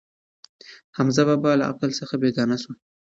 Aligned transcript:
حمزه 0.97 1.23
بابا 1.29 1.51
له 1.59 1.63
عقل 1.71 1.91
څخه 1.99 2.13
بېګانه 2.21 2.57
شو. 2.63 2.71